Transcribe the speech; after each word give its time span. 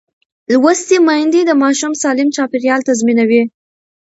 لوستې 0.53 0.97
میندې 1.07 1.41
د 1.45 1.51
ماشوم 1.63 1.93
سالم 2.03 2.27
چاپېریال 2.35 2.79
تضمینوي. 2.89 3.41